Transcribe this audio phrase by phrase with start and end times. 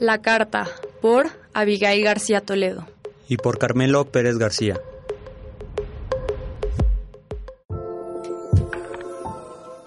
[0.00, 0.66] La carta,
[1.00, 2.86] por Abigail García Toledo.
[3.28, 4.80] Y por Carmelo Pérez García.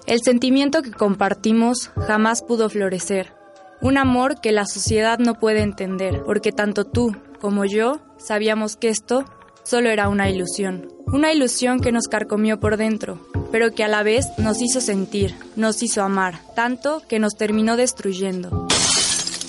[0.05, 3.33] El sentimiento que compartimos jamás pudo florecer.
[3.81, 8.87] Un amor que la sociedad no puede entender, porque tanto tú como yo sabíamos que
[8.87, 9.25] esto
[9.63, 10.87] solo era una ilusión.
[11.07, 13.19] Una ilusión que nos carcomió por dentro,
[13.51, 17.75] pero que a la vez nos hizo sentir, nos hizo amar, tanto que nos terminó
[17.75, 18.66] destruyendo.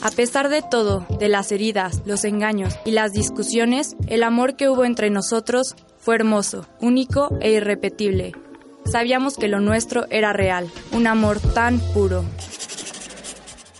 [0.00, 4.68] A pesar de todo, de las heridas, los engaños y las discusiones, el amor que
[4.68, 8.32] hubo entre nosotros fue hermoso, único e irrepetible.
[8.84, 12.24] Sabíamos que lo nuestro era real, un amor tan puro.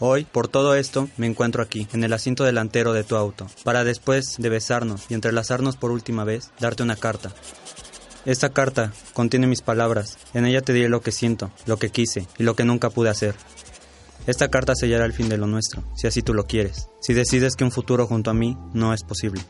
[0.00, 3.84] Hoy, por todo esto, me encuentro aquí, en el asiento delantero de tu auto, para
[3.84, 7.32] después de besarnos y entrelazarnos por última vez, darte una carta.
[8.24, 12.26] Esta carta contiene mis palabras, en ella te diré lo que siento, lo que quise
[12.38, 13.36] y lo que nunca pude hacer.
[14.28, 17.56] Esta carta sellará el fin de lo nuestro, si así tú lo quieres, si decides
[17.56, 19.40] que un futuro junto a mí no es posible.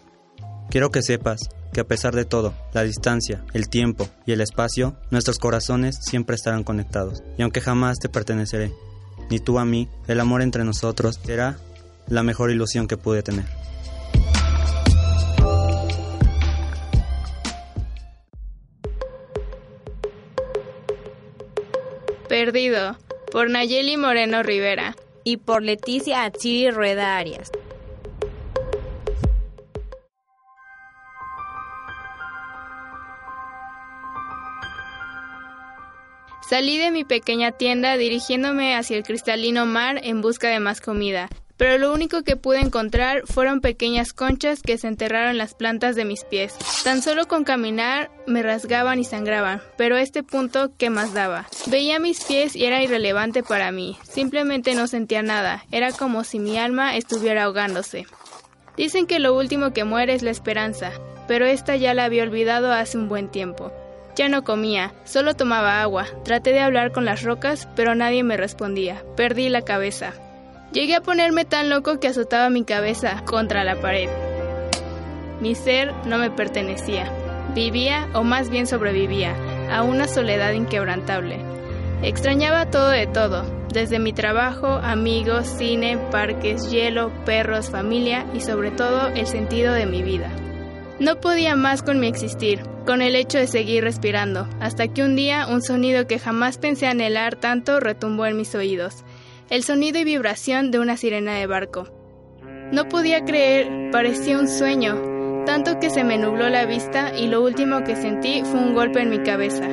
[0.70, 1.40] Quiero que sepas
[1.72, 6.36] que a pesar de todo, la distancia, el tiempo y el espacio, nuestros corazones siempre
[6.36, 8.72] estarán conectados, y aunque jamás te perteneceré,
[9.28, 11.58] ni tú a mí, el amor entre nosotros será
[12.06, 13.46] la mejor ilusión que pude tener.
[22.28, 22.96] Perdido,
[23.30, 24.96] por Nayeli Moreno Rivera.
[25.24, 27.50] Y por Leticia Atsiri Rueda Arias.
[36.48, 41.28] Salí de mi pequeña tienda dirigiéndome hacia el cristalino mar en busca de más comida,
[41.58, 45.96] pero lo único que pude encontrar fueron pequeñas conchas que se enterraron en las plantas
[45.96, 46.56] de mis pies.
[46.84, 51.46] Tan solo con caminar me rasgaban y sangraban, pero a este punto, ¿qué más daba?
[51.66, 56.38] Veía mis pies y era irrelevante para mí, simplemente no sentía nada, era como si
[56.38, 58.06] mi alma estuviera ahogándose.
[58.76, 60.92] Dicen que lo último que muere es la esperanza,
[61.26, 63.72] pero esta ya la había olvidado hace un buen tiempo.
[64.14, 66.06] Ya no comía, solo tomaba agua.
[66.24, 69.04] Traté de hablar con las rocas, pero nadie me respondía.
[69.16, 70.12] Perdí la cabeza.
[70.72, 74.10] Llegué a ponerme tan loco que azotaba mi cabeza contra la pared.
[75.40, 77.10] Mi ser no me pertenecía.
[77.54, 79.34] Vivía, o más bien sobrevivía,
[79.72, 81.38] a una soledad inquebrantable.
[82.02, 88.70] Extrañaba todo de todo, desde mi trabajo, amigos, cine, parques, hielo, perros, familia y sobre
[88.70, 90.30] todo el sentido de mi vida.
[91.00, 95.16] No podía más con mi existir, con el hecho de seguir respirando, hasta que un
[95.16, 99.04] día un sonido que jamás pensé anhelar tanto retumbó en mis oídos,
[99.50, 101.88] el sonido y vibración de una sirena de barco.
[102.72, 107.42] No podía creer, parecía un sueño, tanto que se me nubló la vista y lo
[107.42, 109.66] último que sentí fue un golpe en mi cabeza.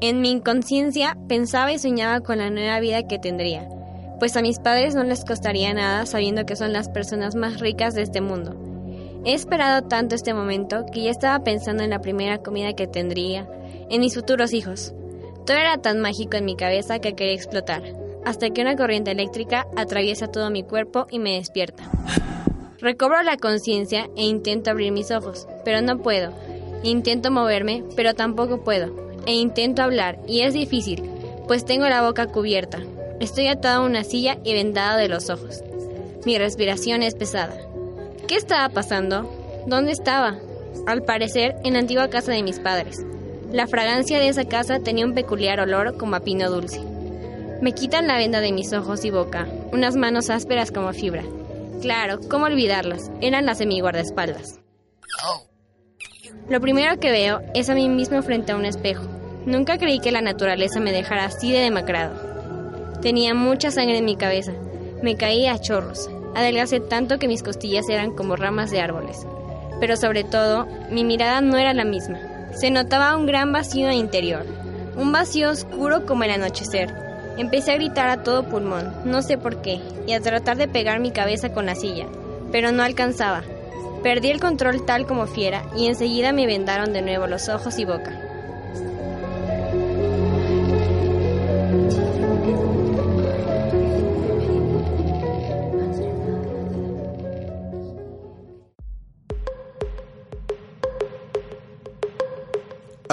[0.00, 3.68] En mi inconsciencia pensaba y soñaba con la nueva vida que tendría
[4.18, 7.94] pues a mis padres no les costaría nada sabiendo que son las personas más ricas
[7.94, 8.56] de este mundo.
[9.24, 13.46] He esperado tanto este momento que ya estaba pensando en la primera comida que tendría,
[13.90, 14.92] en mis futuros hijos.
[15.46, 17.82] Todo era tan mágico en mi cabeza que quería explotar,
[18.24, 21.84] hasta que una corriente eléctrica atraviesa todo mi cuerpo y me despierta.
[22.78, 26.32] Recobro la conciencia e intento abrir mis ojos, pero no puedo.
[26.82, 28.94] Intento moverme, pero tampoco puedo.
[29.26, 31.02] E intento hablar, y es difícil,
[31.46, 32.80] pues tengo la boca cubierta,
[33.20, 35.62] Estoy atado a una silla y vendado de los ojos.
[36.26, 37.56] Mi respiración es pesada.
[38.26, 39.30] ¿Qué estaba pasando?
[39.66, 40.38] ¿Dónde estaba?
[40.86, 43.04] Al parecer, en la antigua casa de mis padres.
[43.54, 46.80] La fragancia de esa casa tenía un peculiar olor como a pino dulce.
[47.62, 51.22] Me quitan la venda de mis ojos y boca, unas manos ásperas como fibra.
[51.80, 53.12] Claro, ¿cómo olvidarlas?
[53.20, 54.58] Eran las de mi guardaespaldas.
[56.48, 59.04] Lo primero que veo es a mí mismo frente a un espejo.
[59.46, 62.16] Nunca creí que la naturaleza me dejara así de demacrado.
[63.02, 64.50] Tenía mucha sangre en mi cabeza.
[65.00, 66.10] Me caía a chorros.
[66.34, 69.24] Adelgacé tanto que mis costillas eran como ramas de árboles.
[69.78, 72.33] Pero sobre todo, mi mirada no era la misma.
[72.54, 74.46] Se notaba un gran vacío interior.
[74.96, 76.94] Un vacío oscuro como el anochecer.
[77.36, 81.00] Empecé a gritar a todo pulmón, no sé por qué, y a tratar de pegar
[81.00, 82.06] mi cabeza con la silla,
[82.52, 83.42] pero no alcanzaba.
[84.04, 87.84] Perdí el control tal como fiera y enseguida me vendaron de nuevo los ojos y
[87.84, 88.23] boca.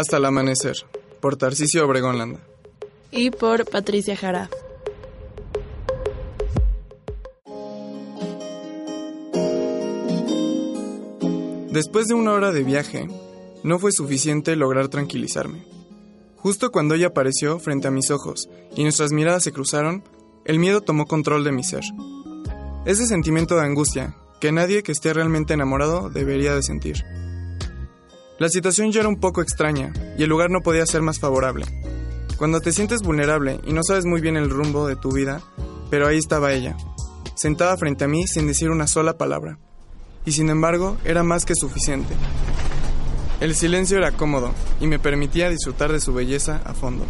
[0.02, 0.78] Hasta el amanecer,
[1.20, 2.40] por Tarcisio Obregón Landa.
[3.12, 4.50] Y por Patricia Jara.
[11.70, 13.08] Después de una hora de viaje,
[13.62, 15.68] no fue suficiente lograr tranquilizarme.
[16.38, 20.04] Justo cuando ella apareció frente a mis ojos y nuestras miradas se cruzaron,
[20.46, 21.84] el miedo tomó control de mi ser.
[22.88, 27.06] Ese sentimiento de angustia que nadie que esté realmente enamorado debería de sentir.
[28.42, 31.64] La situación ya era un poco extraña y el lugar no podía ser más favorable.
[32.38, 35.44] Cuando te sientes vulnerable y no sabes muy bien el rumbo de tu vida,
[35.92, 36.76] pero ahí estaba ella,
[37.36, 39.60] sentada frente a mí sin decir una sola palabra.
[40.26, 42.16] Y sin embargo, era más que suficiente.
[43.42, 47.06] El silencio era cómodo y me permitía disfrutar de su belleza a fondo.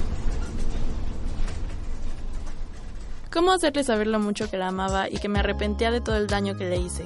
[3.31, 6.27] ¿Cómo hacerle saber lo mucho que la amaba y que me arrepentía de todo el
[6.27, 7.05] daño que le hice?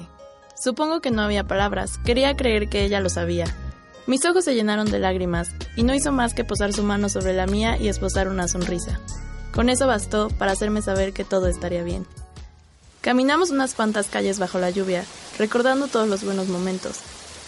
[0.56, 3.46] Supongo que no había palabras, quería creer que ella lo sabía.
[4.06, 7.32] Mis ojos se llenaron de lágrimas y no hizo más que posar su mano sobre
[7.32, 9.00] la mía y esposar una sonrisa.
[9.52, 12.06] Con eso bastó para hacerme saber que todo estaría bien.
[13.00, 15.04] Caminamos unas cuantas calles bajo la lluvia,
[15.38, 17.00] recordando todos los buenos momentos,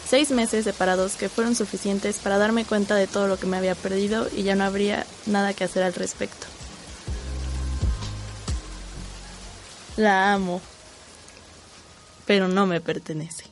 [0.09, 3.75] Seis meses separados que fueron suficientes para darme cuenta de todo lo que me había
[3.75, 6.47] perdido y ya no habría nada que hacer al respecto.
[9.99, 10.63] La amo,
[12.25, 13.48] pero no me pertenece.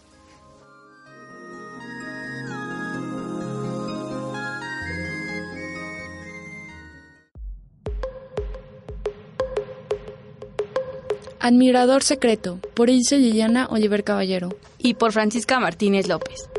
[11.46, 14.48] Admirador secreto, por Ilse Liliana Oliver Caballero.
[14.78, 16.50] Y por Francisca Martínez López.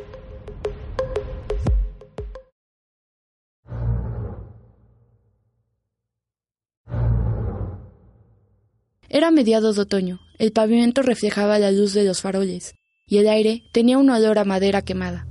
[9.10, 12.74] Era mediados de otoño, el pavimento reflejaba la luz de los faroles,
[13.06, 15.28] y el aire tenía un olor a madera quemada.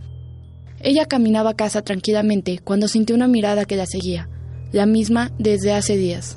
[0.81, 4.29] Ella caminaba a casa tranquilamente cuando sintió una mirada que la seguía,
[4.73, 6.37] la misma desde hace días.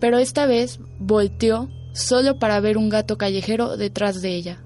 [0.00, 4.62] Pero esta vez volteó solo para ver un gato callejero detrás de ella.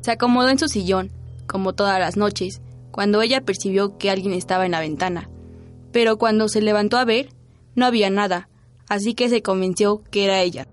[0.00, 1.12] Se acomodó en su sillón,
[1.46, 2.60] como todas las noches,
[2.90, 5.28] cuando ella percibió que alguien estaba en la ventana.
[5.92, 7.30] Pero cuando se levantó a ver,
[7.74, 8.48] no había nada,
[8.88, 10.66] así que se convenció que era ella.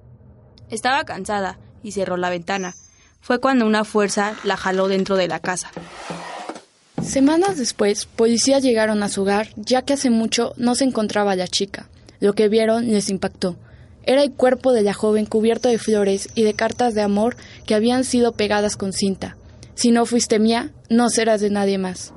[0.70, 2.74] Estaba cansada y cerró la ventana.
[3.22, 5.72] Fue cuando una fuerza la jaló dentro de la casa.
[7.04, 11.48] Semanas después, policías llegaron a su hogar, ya que hace mucho no se encontraba la
[11.48, 11.90] chica.
[12.20, 13.56] Lo que vieron les impactó.
[14.04, 17.76] Era el cuerpo de la joven cubierto de flores y de cartas de amor que
[17.76, 19.38] habían sido pegadas con cinta.
[19.76, 22.14] Si no fuiste mía, no serás de nadie más.